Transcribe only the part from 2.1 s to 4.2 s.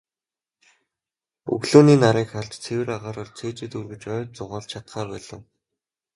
харж, цэвэр агаараар цээжээ дүүргэж,